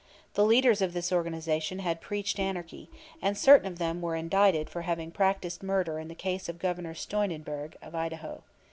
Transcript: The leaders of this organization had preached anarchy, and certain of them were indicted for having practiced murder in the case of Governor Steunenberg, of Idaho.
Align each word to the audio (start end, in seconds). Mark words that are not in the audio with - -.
The 0.33 0.43
leaders 0.45 0.81
of 0.81 0.93
this 0.93 1.11
organization 1.11 1.77
had 1.77 2.01
preached 2.01 2.39
anarchy, 2.39 2.89
and 3.21 3.37
certain 3.37 3.67
of 3.71 3.77
them 3.77 4.01
were 4.01 4.15
indicted 4.15 4.67
for 4.67 4.81
having 4.81 5.11
practiced 5.11 5.61
murder 5.61 5.99
in 5.99 6.07
the 6.07 6.15
case 6.15 6.49
of 6.49 6.57
Governor 6.57 6.95
Steunenberg, 6.95 7.75
of 7.83 7.93
Idaho. 7.93 8.41